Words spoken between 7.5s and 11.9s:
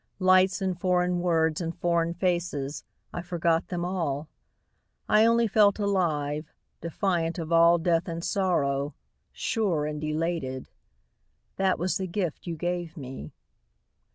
all death and sorrow, Sure and elated. That